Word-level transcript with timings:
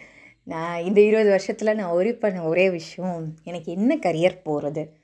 நான் 0.45 0.81
இந்த 0.81 1.01
இருபது 1.01 1.31
வருஷத்தில் 1.31 1.75
நான் 1.75 1.91
ஒரே 1.91 2.13
பண்ண 2.13 2.43
ஒரே 2.43 2.71
விஷயம் 2.71 3.35
எனக்கு 3.43 3.73
என்ன 3.73 3.97
கரியர் 3.97 4.43
போகிறது 4.43 4.97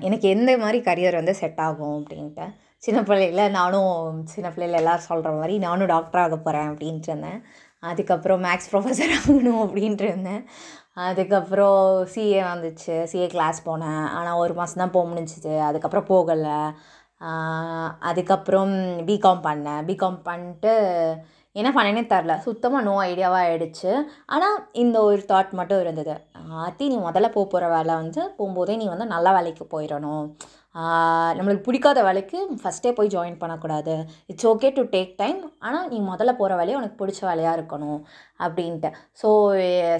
எனக்கு 0.00 0.28
எந்த 0.28 0.58
மாதிரி 0.58 0.92
கரியர் 0.92 1.14
வந்து 1.14 1.34
செட் 1.34 1.60
ஆகும் 1.60 2.06
அப்படின்ட்டு 2.06 2.54
சின்ன 2.76 3.02
பிள்ளைகளில் 3.02 3.50
நானும் 3.50 4.26
சின்ன 4.26 4.50
பிள்ளையில 4.50 4.70
எல்லோரும் 4.70 5.00
சொல்கிற 5.00 5.30
மாதிரி 5.30 5.58
நானும் 5.58 5.86
டாக்டர் 5.86 6.20
ஆக 6.20 6.38
போகிறேன் 6.38 6.68
அப்படின்ட்டு 6.68 7.08
இருந்தேன் 7.08 7.42
அதுக்கப்புறம் 7.82 8.42
மேக்ஸ் 8.46 8.70
ப்ரொஃபஸர் 8.72 9.14
ஆகணும் 9.18 9.62
அப்படின்ட்டு 9.66 10.04
இருந்தேன் 10.08 10.42
அதுக்கப்புறம் 11.06 11.80
சிஏ 12.12 12.42
வந்துச்சு. 12.52 12.94
சிஏ 13.12 13.26
கிளாஸ் 13.34 13.58
போனேன். 13.68 14.04
ஆனால் 14.18 14.40
ஒரு 14.42 14.54
மாதம் 14.58 14.82
தான் 14.82 14.94
போக 14.96 15.06
முடிஞ்சுது. 15.12 15.54
அதுக்கப்புறம் 15.68 16.08
போகலை. 16.12 16.58
அதுக்கப்புறம் 18.10 18.74
பிகாம் 19.10 19.42
பண்ணேன். 19.48 19.82
பிகாம் 19.90 20.18
பண்ணிட்டு 20.28 20.72
என்ன 21.56 21.68
பண்ணேனே 21.76 22.02
தெரில. 22.12 22.32
சுத்தமாக 22.46 22.86
நோ 22.88 22.94
ஐடியாவாக 23.10 23.44
ஆகிடுச்சு 23.50 23.92
ஆனால் 24.34 24.56
இந்த 24.82 24.96
ஒரு 25.08 25.22
தாட் 25.30 25.52
மட்டும் 25.60 25.82
இருந்தது. 25.84 26.14
ஆத்தி 26.64 26.84
நீ 26.92 26.96
முதல்ல 27.06 27.28
போக 27.36 27.46
போகிற 27.52 27.68
வேலை 27.76 27.92
வந்து 28.02 28.20
போகும்போதே 28.38 28.74
நீ 28.82 28.86
வந்து 28.94 29.06
நல்ல 29.14 29.30
வேலைக்கு 29.36 29.64
போயிடணும். 29.74 30.26
நம்மளுக்கு 31.36 31.66
பிடிக்காத 31.66 31.98
வேலைக்கு 32.06 32.38
ஃபஸ்ட்டே 32.62 32.90
போய் 32.96 33.12
ஜாயின் 33.14 33.38
பண்ணக்கூடாது. 33.42 33.94
It's 34.32 34.48
okay 34.52 34.68
to 34.78 34.82
take 34.94 35.12
time 35.22 35.40
ஆனால் 35.66 35.86
நீ 35.92 35.98
முதல்ல 36.10 36.32
போகிற 36.40 36.56
வேலையை 36.60 36.76
உனக்கு 36.80 37.00
பிடிச்ச 37.02 37.20
வேலையாக 37.30 37.56
இருக்கணும் 37.58 38.00
அப்படின்ட்டு. 38.46 38.90
ஸோ 39.22 39.28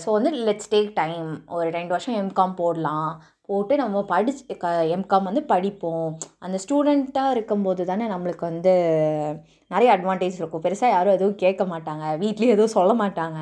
ஸோ 0.04 0.08
வந்து 0.18 0.32
லெட்ஸ் 0.48 0.72
டேக் 0.74 0.90
டைம் 1.00 1.28
ஒரு 1.58 1.68
ரெண்டு 1.78 1.94
வருஷம் 1.96 2.18
எம்காம் 2.22 2.58
போடலாம். 2.62 3.10
போட்டு 3.50 3.74
நம்ம 3.82 3.98
படிச்சு 4.12 4.54
க 4.62 4.68
எம்காம் 4.96 5.28
வந்து 5.28 5.42
படிப்போம். 5.52 6.08
அந்த 6.44 6.56
ஸ்டூடெண்ட்டாக 6.64 7.34
இருக்கும்போது 7.34 7.82
தானே 7.90 8.06
நம்மளுக்கு 8.14 8.44
வந்து 8.50 8.72
நிறைய 9.74 9.88
அட்வான்டேஜ் 9.96 10.40
இருக்கும். 10.40 10.64
பெருசாக 10.66 10.94
யாரும் 10.94 11.16
எதுவும் 11.18 11.40
கேட்க 11.44 11.64
மாட்டாங்க. 11.74 12.04
வீட்லேயும் 12.22 12.54
எதுவும் 12.56 12.76
சொல்ல 12.78 12.92
மாட்டாங்க. 13.02 13.38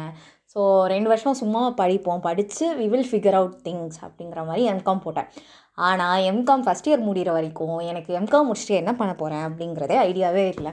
ஸோ 0.57 0.63
ரெண்டு 0.93 1.09
வருஷம் 1.13 1.39
சும்மா 1.43 1.63
படிப்போம். 1.81 2.21
படித்து 2.27 2.65
we 2.81 2.87
will 2.93 3.09
figure 3.11 3.37
out 3.39 3.57
things 3.67 3.99
அப்படிங்கிற 4.07 4.41
மாதிரி 4.49 4.65
எம்காம் 4.73 5.03
போட்டேன். 5.05 5.31
ஆனால் 5.79 6.25
எம்காம் 6.31 6.65
ஃபஸ்ட் 6.67 6.89
இயர் 6.91 7.07
முடிகிற 7.09 7.31
வரைக்கும் 7.37 7.79
எனக்கு 7.91 8.11
எம்காம் 8.21 8.47
முடிச்சுட்டு 8.49 8.81
என்ன 8.83 8.93
பண்ண 9.01 9.13
போகிறேன் 9.23 9.45
அப்படிங்கிறதே 9.49 9.97
ஐடியாவே 10.09 10.45
இல்லை. 10.57 10.73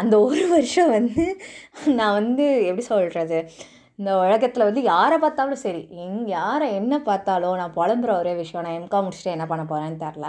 அந்த 0.00 0.14
ஒரு 0.26 0.42
வருஷம் 0.54 0.90
வந்து 0.96 1.24
நான் 1.98 2.16
வந்து 2.20 2.44
எப்படி 2.68 2.84
சொல்கிறது 2.92 3.38
இந்த 3.98 4.10
உலகத்தில் 4.24 4.66
வந்து 4.68 4.82
யாரை 4.92 5.16
பார்த்தாலும் 5.18 5.60
சரி 5.62 5.80
எங் 6.04 6.18
யாரை 6.34 6.66
என்ன 6.80 6.94
பார்த்தாலும் 7.06 7.56
நான் 7.60 7.76
புலம்புற 7.78 8.10
ஒரே 8.20 8.32
விஷயம் 8.40 8.64
நான் 8.66 8.78
எம்காம் 8.80 9.06
முடிச்சுட்டு 9.06 9.34
என்ன 9.36 9.46
பண்ண 9.52 9.62
போகிறேன்னு 9.70 10.02
தெரில 10.04 10.26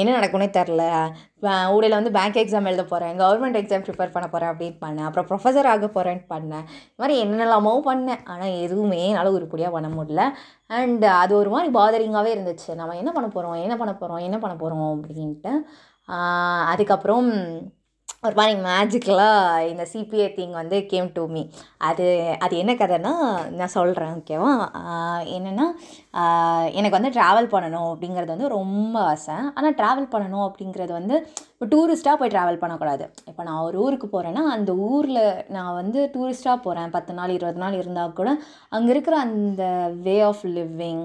என்ன 0.00 0.10
நடக்கும்னே 0.16 0.48
தெரில. 0.56 0.82
ஊடையில் 1.74 1.96
வந்து 1.98 2.12
பேங்க் 2.16 2.38
எக்ஸாம் 2.42 2.68
எழுத 2.70 2.82
போகிறேன் 2.90 3.14
கவர்மெண்ட் 3.22 3.58
எக்ஸாம் 3.60 3.84
ப்ரிப்பேர் 3.86 4.14
பண்ண 4.14 4.26
போகிறேன் 4.32 4.50
அப்படின்னு 4.52 4.78
பண்ணேன். 4.84 5.06
அப்புறம் 5.08 5.28
ப்ரொஃபஸர் 5.30 5.68
ஆக 5.72 5.88
போகிறேன்னு 5.96 6.24
பண்ணேன். 6.34 6.66
இது 6.88 7.00
மாதிரி 7.02 7.14
என்னெல்லாமோ 7.24 7.72
பண்ணேன். 7.90 8.22
ஆனால் 8.32 8.56
எதுவுமே 8.64 9.00
என்னால் 9.10 9.34
உருப்படியாக 9.38 9.74
பண்ண 9.76 9.90
முடியல. 9.98 10.24
அண்ட் 10.80 11.06
அது 11.22 11.32
ஒரு 11.40 11.52
மாதிரி 11.54 11.70
பாதரிங்காகவே 11.78 12.34
இருந்துச்சு. 12.36 12.70
நம்ம 12.80 12.96
என்ன 13.02 13.12
பண்ண 13.18 13.28
போகிறோம் 13.36 13.56
என்ன 13.66 13.76
பண்ண 13.82 13.94
போகிறோம் 14.02 14.22
என்ன 14.28 14.38
பண்ண 14.44 14.56
போகிறோம் 14.64 14.88
அப்படின்ட்டு. 14.96 15.54
அதுக்கப்புறம் 16.72 17.30
ஒரு 18.26 18.36
மாதிரி 18.38 18.54
மேஜிக்கலாக 18.66 19.64
இந்த 19.70 19.84
சிபிஐ 19.92 20.26
திங் 20.36 20.54
வந்து 20.58 20.76
கேம் 20.90 21.08
டு 21.16 21.22
மீ 21.32 21.42
அது 21.88 22.04
அது 22.44 22.54
என்ன 22.62 22.72
கதைன்னா 22.82 23.12
நான் 23.58 23.72
சொல்கிறேன் 23.74 24.12
ஓகேவா 24.18 24.52
என்னென்னா 25.36 25.66
எனக்கு 26.78 26.96
வந்து 26.96 27.10
ட்ராவல் 27.16 27.48
பண்ணணும் 27.54 27.88
அப்படிங்கிறது 27.90 28.32
வந்து 28.34 28.48
ரொம்ப 28.54 28.94
ஆசை. 29.10 29.36
ஆனால் 29.56 29.76
ட்ராவல் 29.80 30.08
பண்ணணும் 30.14 30.46
அப்படிங்கிறது 30.46 30.92
வந்து 30.98 31.16
இப்போ 31.54 31.66
டூரிஸ்ட்டாக 31.74 32.16
போய் 32.20 32.32
ட்ராவல் 32.34 32.60
பண்ணக்கூடாது. 32.62 33.04
இப்போ 33.30 33.42
நான் 33.48 33.64
ஒரு 33.66 33.76
ஊருக்கு 33.84 34.08
போகிறேன்னா 34.14 34.44
அந்த 34.54 34.72
ஊரில் 34.88 35.22
நான் 35.56 35.76
வந்து 35.80 36.00
டூரிஸ்ட்டாக 36.14 36.64
போகிறேன் 36.66 36.94
பத்து 36.96 37.14
நாள் 37.18 37.34
இருபது 37.36 37.62
நாள் 37.64 37.78
இருந்தால் 37.80 38.16
கூட 38.20 38.32
அங்கே 38.76 38.90
இருக்கிற 38.94 39.18
அந்த 39.26 39.64
வே 40.06 40.16
ஆஃப் 40.30 40.46
லிவிங் 40.56 41.04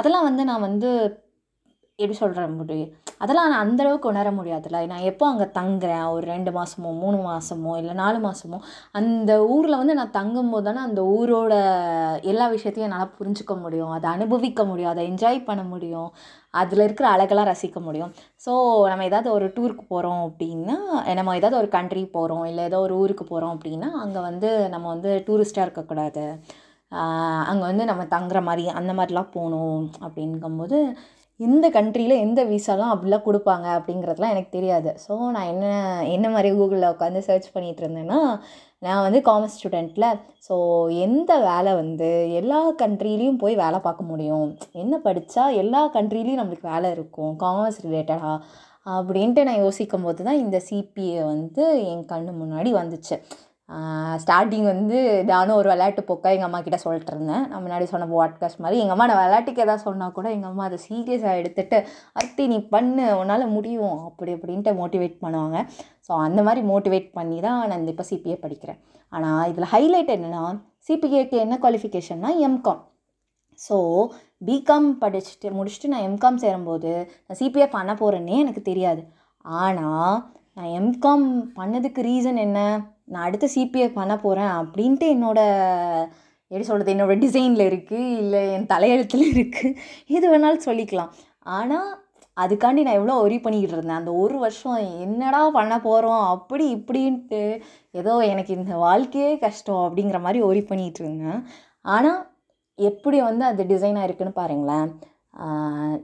அதெல்லாம் 0.00 0.28
வந்து 0.30 0.44
நான் 0.50 0.66
வந்து 0.68 0.90
எப்படி 1.98 2.16
சொல்கிற 2.18 2.42
முடியும் 2.58 2.90
அதெல்லாம் 3.22 3.48
நான் 3.52 3.62
அந்தளவுக்கு 3.62 4.10
உணர 4.10 4.28
முடியாதுல்ல. 4.36 4.80
நான் 4.90 5.06
எப்போ 5.10 5.24
அங்கே 5.30 5.46
தங்குறேன்? 5.56 6.04
ஒரு 6.14 6.24
ரெண்டு 6.32 6.50
மாதமோ 6.56 6.90
மூணு 7.00 7.18
மாதமோ 7.24 7.72
இல்லை 7.80 7.94
நாலு 8.00 8.18
மாதமோ 8.26 8.58
அந்த 8.98 9.30
ஊரில் 9.54 9.78
வந்து 9.80 9.94
நான் 10.00 10.12
தங்கும்போது 10.18 10.66
தானே 10.68 10.80
அந்த 10.88 11.00
ஊரோட 11.16 11.54
எல்லா 12.32 12.46
விஷயத்தையும் 12.54 12.88
என்னால் 12.88 13.10
புரிஞ்சுக்க 13.18 13.56
முடியும். 13.64 13.90
அதை 13.96 14.06
அனுபவிக்க 14.16 14.64
முடியும். 14.70 14.92
அதை 14.92 15.04
என்ஜாய் 15.10 15.40
பண்ண 15.48 15.64
முடியும். 15.72 16.08
அதில் 16.60 16.84
இருக்கிற 16.86 17.08
அழகெல்லாம் 17.14 17.50
ரசிக்க 17.52 17.80
முடியும். 17.88 18.12
ஸோ 18.46 18.52
நம்ம 18.92 19.08
ஏதாவது 19.10 19.28
ஒரு 19.38 19.48
டூருக்கு 19.58 19.84
போகிறோம் 19.94 20.22
அப்படின்னா 20.28 20.78
நம்ம 21.20 21.36
ஏதாவது 21.40 21.60
ஒரு 21.62 21.70
கண்ட்ரி 21.76 22.04
போகிறோம் 22.16 22.46
இல்லை 22.52 22.64
ஏதோ 22.70 22.80
ஒரு 22.86 22.96
ஊருக்கு 23.02 23.26
போகிறோம் 23.32 23.54
அப்படின்னா 23.56 23.90
அங்கே 24.04 24.22
வந்து 24.30 24.50
நம்ம 24.76 24.88
வந்து 24.94 25.12
டூரிஸ்ட்டாக 25.28 25.68
இருக்கக்கூடாது. 25.68 26.24
அங்கே 27.50 27.64
வந்து 27.70 27.84
நம்ம 27.90 28.02
தங்குற 28.16 28.38
மாதிரி 28.48 28.64
அந்த 28.78 28.92
மாதிரிலாம் 28.98 29.32
போகணும் 29.36 29.82
அப்படிங்கும்போது 30.06 30.78
இந்த 31.40 31.66
கண்ட்ரியில் 31.76 32.22
எந்த 32.24 32.40
விசாலாம் 32.52 32.92
அப்படிலாம் 32.92 33.26
கொடுப்பாங்க 33.26 33.66
அப்படிங்கிறதுலாம் 33.78 34.32
எனக்கு 34.34 34.50
தெரியாது. 34.56 34.90
ஸோ 35.04 35.12
நான் 35.34 35.50
என்ன 35.52 35.66
என்ன 36.14 36.26
மாதிரி 36.34 36.48
கூகுளில் 36.60 36.92
உட்காந்து 36.94 37.20
சர்ச் 37.28 37.52
பண்ணிகிட்டு 37.54 37.82
இருந்தேன்னா 37.84 38.20
நான் 38.86 39.04
வந்து 39.06 39.20
காமர்ஸ் 39.28 39.56
ஸ்டூடெண்ட்டில் 39.58 40.08
ஸோ 40.46 40.56
எந்த 41.06 41.32
வேலை 41.48 41.72
வந்து 41.82 42.08
எல்லா 42.40 42.60
கண்ட்ரிலையும் 42.82 43.40
போய் 43.42 43.54
வேலை 43.64 43.78
பார்க்க 43.86 44.10
முடியும். 44.10 44.48
என்ன 44.82 44.94
படித்தா 45.06 45.44
எல்லா 45.62 45.82
கண்ட்ரிலையும் 45.96 46.40
நம்மளுக்கு 46.42 46.72
வேலை 46.74 46.90
இருக்கும் 46.96 47.32
காமர்ஸ் 47.44 47.80
ரிலேட்டடாக 47.86 48.36
அப்படின்ட்டு 48.98 49.42
நான் 49.48 49.64
யோசிக்கும் 49.64 50.06
போது 50.06 50.20
தான் 50.28 50.42
இந்த 50.44 50.58
சிபிஏ 50.68 51.22
வந்து 51.32 51.64
என் 51.92 52.06
கண்ணு 52.12 52.32
முன்னாடி 52.42 52.70
வந்துச்சு. 52.80 53.16
ஸ்டார்டிங் 54.22 54.66
வந்து 54.72 54.98
நானும் 55.30 55.56
ஒரு 55.60 55.68
விளையாட்டு 55.72 56.02
போக்காக 56.10 56.34
எங்கள் 56.36 56.48
அம்மா 56.48 56.60
கிட்டே 56.66 56.78
சொல்லிட்டு 56.84 57.12
இருந்தேன். 57.14 57.42
நான் 57.48 57.62
முன்னாடி 57.64 57.86
சொன்ன 57.90 58.06
பாட்காஸ்ட் 58.12 58.62
மாதிரி 58.64 58.80
எங்கள் 58.82 58.94
அம்மா 58.94 59.06
நான் 59.10 59.20
விளையாட்டுக்கு 59.20 59.64
எதாவது 59.64 59.84
சொன்னால் 59.86 60.14
கூட 60.18 60.26
எங்கள் 60.36 60.50
அம்மா 60.50 60.64
அதை 60.68 60.78
சீரியஸாக 60.86 61.40
எடுத்துகிட்டு 61.40 61.78
அத்தி 62.20 62.46
நீ 62.52 62.58
பண்ணு 62.74 63.06
உன்னால் 63.20 63.44
முடியும் 63.56 63.98
அப்படி 64.08 64.32
அப்படின்ட்டு 64.36 64.72
மோட்டிவேட் 64.80 65.16
பண்ணுவாங்க. 65.24 65.58
ஸோ 66.06 66.12
அந்த 66.26 66.42
மாதிரி 66.48 66.62
மோட்டிவேட் 66.72 67.10
பண்ணி 67.18 67.38
தான் 67.46 67.60
நான் 67.68 67.80
இந்த 67.82 67.94
இப்போ 67.94 68.06
சிபிஏ 68.12 68.38
படிக்கிறேன். 68.44 68.80
ஆனால் 69.12 69.44
இதில் 69.52 69.70
ஹைலைட் 69.74 70.14
என்னென்னா 70.16 70.44
சிபிஏக்கு 70.88 71.36
என்ன 71.44 71.58
குவாலிஃபிகேஷன்னா 71.64 72.32
எம்காம் 72.48 72.82
ஸோ 73.58 73.76
பிகாம் 74.48 74.90
படிச்சுட்டு 75.04 75.48
முடிச்சுட்டு 75.58 75.92
நான் 75.92 76.06
எம்காம் 76.08 76.42
சேரும்போது 76.42 76.90
நான் 77.26 77.38
சிபிஏ 77.40 77.66
பண்ண 77.76 77.92
போகிறேன்னே 78.00 78.36
எனக்கு 78.44 78.62
தெரியாது. 78.68 79.02
ஆனால் 79.44 80.14
நான் 80.58 80.72
எம்காம் 80.78 81.26
பண்ணதுக்கு 81.58 82.00
ரீசன் 82.06 82.38
என்ன? 82.44 82.60
நான் 83.12 83.26
அடுத்த 83.26 83.46
சிபிஏ 83.54 83.86
பண்ண 83.98 84.14
போகிறேன் 84.22 84.52
அப்படின்ட்டு 84.60 85.06
என்னோடய 85.14 86.08
எப்படி 86.50 86.64
சொல்கிறது 86.68 86.92
என்னோடய 86.94 87.20
டிசைனில் 87.24 87.64
இருக்குது 87.68 88.08
இல்லை 88.22 88.40
என் 88.56 88.70
தலையெழுத்தில் 88.72 89.24
இருக்குது 89.34 89.76
எது 90.16 90.26
வேணாலும் 90.32 90.66
சொல்லிக்கலாம். 90.66 91.10
ஆனால் 91.58 91.90
அதுக்காண்டி 92.36 92.80
நான் 92.86 92.98
எவ்வளோ 93.00 93.18
ஒரி 93.26 93.38
பண்ணிக்கிட்டு 93.44 93.76
இருந்தேன். 93.76 94.00
அந்த 94.00 94.12
ஒரு 94.22 94.36
வருஷம் 94.44 94.80
என்னடா 95.04 95.40
பண்ண 95.58 95.74
போகிறோம் 95.86 96.24
அப்படி 96.34 96.66
இப்படின்ட்டு 96.76 97.42
ஏதோ 98.00 98.14
எனக்கு 98.32 98.52
இந்த 98.58 98.74
வாழ்க்கையே 98.86 99.30
கஷ்டம் 99.46 99.84
அப்படிங்கிற 99.86 100.20
மாதிரி 100.26 100.40
ஒரி 100.50 100.64
பண்ணிகிட்டு 100.70 101.02
இருந்தேன். 101.04 101.40
ஆனால் 101.94 102.20
எப்படி 102.78 103.20
வந்து 103.28 103.44
அது 103.52 103.62
டிசைனாக 103.72 104.06
இருக்குதுன்னு 104.08 104.40
பாருங்களேன். 104.42 104.88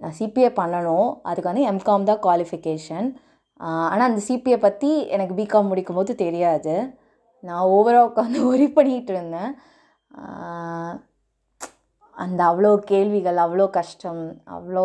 நான் 0.00 0.18
சிபிஏ 0.20 0.50
பண்ணணும். 0.62 1.10
அதுக்கு 1.30 1.50
வந்து 1.52 1.68
எம்காம் 1.72 2.10
தான் 2.10 2.24
குவாலிஃபிகேஷன் 2.26 3.08
ஆனால் 3.60 4.08
அந்த 4.10 4.20
சிபியை 4.28 4.58
பற்றி 4.60 4.90
எனக்கு 5.16 5.34
பிகாம் 5.40 5.70
முடிக்கும் 5.70 5.98
போது 6.00 6.12
தெரியாது. 6.24 6.74
நான் 7.44 7.68
ஓவராக 7.76 8.08
உட்காந்து 8.10 8.38
ஒரி 8.50 8.66
பண்ணிகிட்டு 8.76 9.12
இருந்தேன். 9.14 9.52
அந்த 12.16 12.40
அவ்வளோ 12.50 12.70
கேள்விகள் 12.90 13.38
அவ்வளோ 13.44 13.64
கஷ்டம் 13.78 14.20
அவ்வளோ 14.56 14.84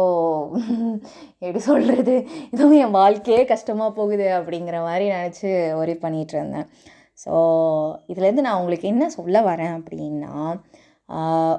எப்படி 1.44 1.62
சொல்கிறது 1.70 2.16
இதுவும் 2.54 2.80
என் 2.84 2.98
வாழ்க்கையே 3.02 3.42
கஷ்டமாக 3.54 3.92
போகுது 4.00 4.28
அப்படிங்கிற 4.40 4.78
மாதிரி 4.88 5.06
நினச்சி 5.18 5.50
ஒரி 5.82 5.96
பண்ணிகிட்டு 6.06 6.36
இருந்தேன். 6.38 6.68
ஸோ 7.24 7.32
இதுலேருந்து 8.12 8.46
நான் 8.48 8.60
உங்களுக்கு 8.62 8.88
என்ன 8.94 9.06
சொல்ல 9.18 9.38
வரேன் 9.50 9.76
அப்படின்னா 9.80 10.34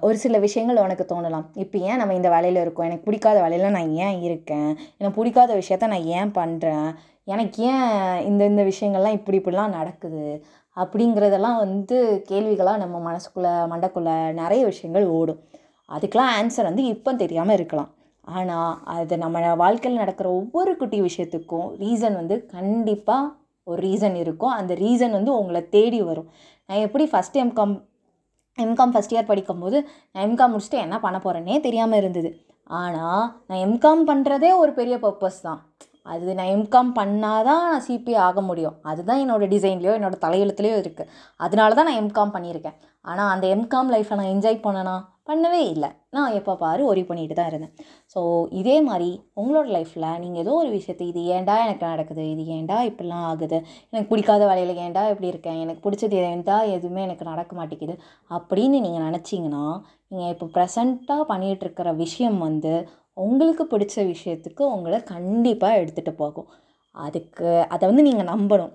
ஒரு 0.07 0.17
சில 0.17 0.39
விஷயங்கள் 0.39 0.83
உனக்கு 0.85 1.05
தோணலாம். 1.13 1.47
இப்போ 1.55 1.77
ஏன் 1.79 1.97
நம்ம 1.97 2.15
இந்த 2.15 2.29
வேலையில் 2.29 2.61
இருக்கோம்? 2.61 2.89
எனக்கு 2.89 3.07
பிடிக்காத 3.09 3.39
வேலையில் 3.45 3.75
நான் 3.77 3.93
ஏன் 4.07 4.19
இருக்கேன்? 4.23 4.71
எனக்கு 4.99 5.19
பிடிக்காத 5.21 5.55
விஷயத்த 5.61 5.87
நான் 5.87 6.11
ஏன் 6.19 6.31
பண்ணுறேன் 6.41 6.89
எனக்கு 7.25 7.63
ஏன் 7.63 7.89
இந்த 8.29 8.43
இந்த 8.45 8.63
விஷயங்கள்லாம் 8.63 9.17
இப்படி 9.19 9.39
இப்படிலாம் 9.39 9.77
நடக்குது? 9.79 10.27
அப்படிங்கிறதெல்லாம் 10.77 11.59
வந்து 11.65 11.97
கேள்விகளாக 12.29 12.77
நம்ம 12.77 12.97
மனசுக்குள்ளே 13.09 13.55
மண்டக்குள்ளே 13.73 14.33
நிறைய 14.33 14.63
விஷயங்கள் 14.65 15.07
ஓடும். 15.19 15.41
அதுக்கெலாம் 15.89 16.33
ஆன்சர் 16.39 16.69
வந்து 16.71 16.85
இப்போ 16.85 17.13
தெரியாமல் 17.15 17.57
இருக்கலாம். 17.59 17.91
ஆனால் 18.25 18.73
அது 18.85 19.15
நம்ம 19.19 19.55
வாழ்க்கையில் 19.55 20.03
நடக்கிற 20.03 20.29
ஒவ்வொரு 20.31 20.73
குட்டி 20.77 20.99
விஷயத்துக்கும் 21.01 21.69
ரீசன் 21.83 22.17
வந்து 22.21 22.47
கண்டிப்பாக 22.47 23.33
ஒரு 23.65 23.81
ரீசன் 23.89 24.15
இருக்கும். 24.15 24.55
அந்த 24.61 24.75
ரீசன் 24.75 25.17
வந்து 25.19 25.33
உங்களை 25.39 25.69
தேடி 25.69 26.03
வரும். 26.03 26.29
நான் 26.69 26.85
எப்படி 26.87 27.05
first 27.13 27.37
time 27.37 27.53
come 27.53 27.75
M Com 28.67 28.93
first 28.95 29.15
year 29.15 29.31
படிக்கும்போது 29.31 29.79
நான் 30.13 30.25
எம்காம் 30.29 30.53
முடிச்சுட்டு 30.55 30.85
என்ன 30.87 30.97
பண்ண 31.05 31.19
போகிறேன்னே 31.25 31.57
தெரியாமல் 31.67 32.01
இருந்தது. 32.03 32.31
ஆனால் 32.81 33.25
நான் 33.49 33.63
எம்காம் 33.67 34.03
பண்ணுறதே 34.11 34.51
ஒரு 34.63 34.73
பெரிய 34.79 34.97
பர்பஸ் 35.05 35.41
தான். 35.47 35.61
அது 36.13 36.35
நான் 36.39 36.53
எம்காம் 36.57 36.93
பண்ணால் 36.99 37.47
தான் 37.49 37.65
நான் 37.71 37.85
சிபிஏ 37.87 38.19
ஆக 38.29 38.41
முடியும். 38.51 38.77
அதுதான் 38.91 39.21
என்னோடய 39.25 39.49
டிசைன்லேயோ 39.55 39.95
என்னோடய 39.99 40.23
தலையெழுத்துலேயோ 40.27 40.77
இருக்குது 40.83 41.11
அதனால 41.45 41.75
தான் 41.79 41.89
நான் 41.89 42.01
எம்காம் 42.03 42.35
பண்ணியிருக்கேன். 42.37 42.77
ஆனால் 43.11 43.31
அந்த 43.35 43.47
எம்காம் 43.57 43.91
லைஃப்பை 43.95 44.17
நான் 44.21 44.33
என்ஜாய் 44.35 44.65
பண்ணனா? 44.67 44.97
பண்ணவே 45.31 45.63
இல்லை. 45.73 45.91
நான் 46.17 46.37
எப்போ 46.39 46.53
பாரு 46.63 46.83
ஒரி 46.91 47.03
பண்ணிட்டு 47.09 47.35
தான் 47.39 47.51
இருந்தேன். 47.51 47.75
ஸோ 48.13 48.21
இதே 48.61 48.77
மாதிரி 48.89 49.11
உங்களோட 49.41 49.69
லைஃப்பில் 49.77 50.07
நீங்கள் 50.23 50.43
ஏதோ 50.45 50.53
ஒரு 50.63 50.71
விஷயத்தை 50.77 51.05
இது 51.11 51.21
ஏன்டா 51.37 51.57
எனக்கு 51.67 51.85
நடக்குது? 51.93 52.23
இது 52.35 52.45
ஏன்டா 52.57 52.79
இப்படிலாம் 52.91 53.27
ஆகுது? 53.33 53.59
எனக்கு 53.91 54.11
பிடிக்காத 54.13 54.43
வேலையில் 54.51 54.83
ஏன்டா 54.87 55.05
இப்படி 55.13 55.31
இருக்கேன்? 55.33 55.61
எனக்கு 55.65 55.85
பிடிச்சது 55.87 56.19
ஏன்டா 56.31 56.57
எதுவுமே 56.77 57.03
எனக்கு 57.09 57.31
நடக்க 57.33 57.53
மாட்டேங்குது? 57.61 57.97
அப்படின்னு 58.39 58.81
நீங்கள் 58.87 59.07
நினச்சிங்கன்னா 59.09 59.65
நீங்கள் 60.13 60.33
இப்போ 60.35 60.49
ப்ரெசண்ட்டாக 60.57 61.29
பண்ணிகிட்ருக்கிற 61.33 61.89
விஷயம் 62.05 62.41
வந்து 62.47 62.75
உங்களுக்கு 63.27 63.65
பிடிச்ச 63.73 63.97
விஷயத்துக்கு 64.13 64.63
உங்களை 64.75 65.01
கண்டிப்பாக 65.15 65.81
எடுத்துகிட்டு 65.83 66.15
போகும். 66.23 66.51
அதுக்கு 66.97 67.49
அதை 67.75 67.85
வந்து 67.91 68.07
நீங்கள் 68.09 68.31
நம்பணும். 68.35 68.73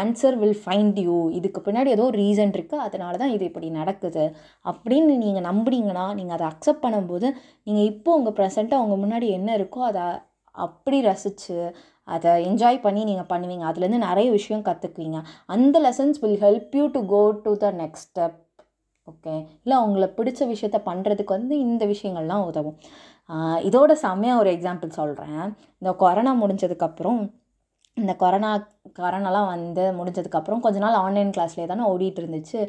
ஆன்சர் 0.00 0.36
வில் 0.42 0.60
ஃபைண்ட் 0.64 0.98
யூ 1.06 1.16
இதுக்கு 1.38 1.60
பின்னாடி 1.66 1.90
ஏதோ 1.96 2.04
ஒரு 2.10 2.18
ரீசன் 2.24 2.54
இருக்குது 2.56 2.84
அதனால 2.86 3.18
தான் 3.22 3.34
இது 3.36 3.44
இப்படி 3.50 3.68
நடக்குது. 3.80 4.24
அப்படின்னு 4.70 5.14
நீங்கள் 5.24 5.46
நம்புனீங்கன்னா 5.50 6.06
நீங்கள் 6.18 6.36
அதை 6.38 6.46
அக்செப்ட் 6.52 6.84
பண்ணும்போது 6.86 7.28
நீங்கள் 7.66 7.88
இப்போ 7.92 8.16
உங்கள் 8.18 8.36
ப்ரெசண்ட்டாக 8.40 8.84
உங்கள் 8.86 9.02
முன்னாடி 9.04 9.28
என்ன 9.38 9.56
இருக்கோ 9.60 9.82
அதை 9.90 10.06
அப்படி 10.66 10.98
ரசித்து 11.10 11.58
அதை 12.08 12.30
என்ஜாய் 12.48 12.84
பண்ணி 12.84 13.02
நீங்கள் 13.10 13.30
பண்ணுவீங்க. 13.32 13.64
அதுலேருந்து 13.70 14.06
நிறைய 14.08 14.28
விஷயம் 14.38 14.66
கற்றுக்குவீங்க 14.68 15.18
அந்த 15.56 15.76
lessons 15.86 16.20
will 16.24 16.40
help 16.46 16.76
you 16.80 16.84
to 16.96 17.02
go 17.14 17.22
to 17.46 17.52
the 17.64 17.70
next 17.82 18.06
step 18.08 18.38
okay 19.08 19.34
இல்லை 19.64 19.76
உங்களை 19.84 20.06
பிடிச்ச 20.16 20.40
விஷயத்த 20.54 20.78
பண்ணுறதுக்கு 20.88 21.32
வந்து 21.38 21.54
இந்த 21.66 21.82
விஷயங்கள்லாம் 21.92 22.46
உதவும். 22.48 22.78
இதோட 23.68 23.92
செம்மையாக 24.02 24.40
ஒரு 24.42 24.50
எக்ஸாம்பிள் 24.56 24.96
சொல்கிறேன் 24.98 25.40
இந்த 25.80 25.90
கொரோனா 26.02 26.32
முடிஞ்சதுக்கப்புறம் 26.42 27.20
இந்த 28.00 28.12
கொரோனா 28.22 28.50
கொரோனாலாம் 28.98 29.50
வந்து 29.54 29.84
முடிஞ்சதுக்கப்புறம் 29.98 30.62
கொஞ்ச 30.66 30.78
நாள் 30.78 30.98
ஆன்லைன் 31.04 31.30
கிளாஸ்லேயே 31.36 31.68
தானே 31.72 31.84
ஓடிட்டு 31.92 32.20
இருந்துச்சு. 32.22 32.60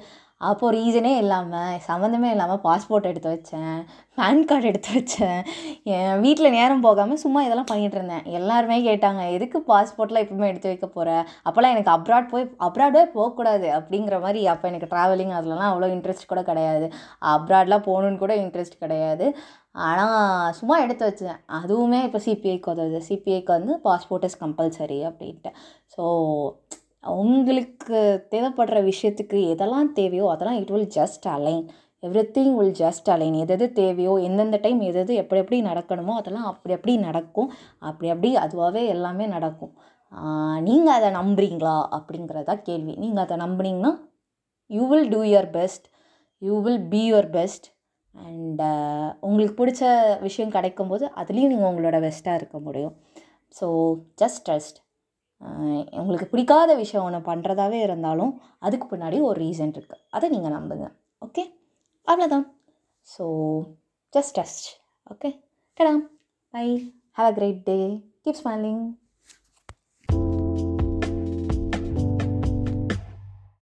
அப்போது 0.48 0.74
ரீசனே 0.76 1.12
இல்லாமல் 1.22 1.80
சம்மந்தமே 1.88 2.28
இல்லாமல் 2.34 2.62
பாஸ்போர்ட் 2.66 3.10
எடுத்து 3.10 3.30
வச்சேன் 3.34 3.80
பேன் 4.20 4.46
கார்டு 4.50 4.70
எடுத்து 4.70 4.92
வச்சேன். 4.98 5.42
என் 5.96 6.22
வீட்டில் 6.24 6.56
நேரம் 6.58 6.84
போகாமல் 6.86 7.22
சும்மா 7.24 7.40
இதெல்லாம் 7.46 7.70
பண்ணிகிட்டு 7.72 7.98
இருந்தேன். 8.00 8.26
எல்லாருமே 8.40 8.78
கேட்டாங்க 8.88 9.24
எதுக்கு 9.36 9.60
பாஸ்போர்ட்லாம் 9.72 10.24
எப்பவுமே 10.26 10.50
எடுத்து 10.52 10.72
வைக்க 10.72 10.88
போகிற 10.96 11.10
அப்போல்லாம் 11.48 11.76
எனக்கு 11.76 11.94
அப்ராட் 11.96 12.32
போய் 12.34 12.48
அப்ராடே 12.68 13.04
போகக்கூடாது 13.18 13.70
அப்படிங்கிற 13.80 14.18
மாதிரி 14.26 14.42
அப்போ 14.54 14.68
எனக்கு 14.72 14.92
ட்ராவலிங் 14.94 15.36
அதுலலாம் 15.40 15.72
அவ்வளோ 15.72 15.90
இன்ட்ரெஸ்ட் 15.96 16.32
கூட 16.34 16.44
கிடையாது. 16.52 16.88
அப்ராட்லாம் 17.36 17.88
போகணுன்னு 17.90 18.24
கூட 18.26 18.36
இன்ட்ரெஸ்ட் 18.46 18.82
கிடையாது. 18.86 19.28
ஆனால் 19.90 20.54
சும்மா 20.60 20.76
எடுத்து 20.86 21.04
வச்சேன். 21.10 21.40
அதுவுமே 21.60 22.00
இப்போ 22.08 22.20
சிபிஐக்கு 22.28 22.72
உதவுது. 22.74 23.00
சிபிஐக்கு 23.10 23.52
வந்து 23.58 23.74
பாஸ்போர்ட் 23.88 24.28
இஸ் 24.30 24.42
கம்பல்சரி 24.44 25.00
அப்படின்ட்டு. 25.10 25.52
ஸோ 25.96 26.04
உங்களுக்கு 27.04 28.00
தேவைப்படுற 28.34 28.78
விஷயத்துக்கு 28.92 29.38
எதெல்லாம் 29.54 29.92
தேவையோ 30.00 30.26
அதெல்லாம் 30.34 30.60
it 30.62 30.74
will 30.76 30.92
just 30.98 31.26
align 31.36 31.64
everything 32.36 32.54
will 32.58 32.76
just 32.82 33.08
align 33.14 33.36
எது 33.44 33.54
எது 33.56 33.66
தேவையோ 33.80 34.14
எந்தெந்த 34.28 34.58
டைம் 34.66 34.82
எது 34.90 35.00
எது 35.04 35.14
எப்படி 35.22 35.40
எப்படி 35.44 35.58
நடக்கணுமோ 35.70 36.14
அதெல்லாம் 36.20 36.50
அப்படி 36.52 36.74
அப்படி 36.78 36.94
நடக்கும். 37.08 37.50
அப்படி 37.90 38.10
அப்படி 38.14 38.30
அதுவாகவே 38.44 38.84
எல்லாமே 38.96 39.26
நடக்கும். 39.36 39.74
நீங்கள் 40.68 40.96
அதை 40.98 41.10
நம்புறீங்களா? 41.20 41.76
அப்படிங்கிறதா 41.98 42.56
கேள்வி. 42.70 42.94
நீங்கள் 43.04 43.24
அதை 43.26 43.38
நம்புனீங்கன்னா 43.46 43.92
you 44.70 44.84
will 44.92 45.10
do 45.16 45.22
your 45.34 45.50
best 45.58 45.86
you 46.42 46.56
will 46.68 46.82
be 46.94 47.02
your 47.12 47.30
best 47.38 47.68
and 48.16 48.62
உங்களுக்கு 49.28 49.56
பிடிச்ச 49.62 49.84
விஷயம் 50.28 50.56
கிடைக்கும்போது 50.58 51.06
அதுலேயும் 51.22 51.54
நீங்கள் 51.54 51.70
உங்களோட 51.72 51.98
பெஸ்ட்டாக 52.08 52.40
இருக்க 52.42 52.58
முடியும். 52.68 52.96
ஸோ 53.56 53.68
ஜஸ்ட் 54.22 54.44
ட்ரஸ்ட் 54.48 54.80
உங்களுக்கு 56.00 56.28
பிடிக்காத 56.32 56.72
விஷயம் 56.76 57.06
ஒன்று 57.08 57.20
பண்ணுறதாவே 57.30 57.80
இருந்தாலும் 57.82 58.32
அதுக்கு 58.60 58.86
பின்னாடி 58.88 59.18
ஒரு 59.22 59.38
ரீசன் 59.40 59.76
இருக்குது 59.76 60.04
அதை 60.10 60.30
நீங்கள் 60.30 60.56
நம்புங்க. 60.58 60.88
ஓகே 61.22 61.44
அவ்வளோதான் 62.08 62.46
so 63.08 63.26
just 64.14 64.34
trust 64.38 64.68
okay 65.12 65.30
tata 65.78 65.94
bye 66.54 66.66
have 67.18 67.30
a 67.32 67.36
great 67.40 67.62
day 67.64 67.78
keep 68.24 68.40
smiling 68.42 68.84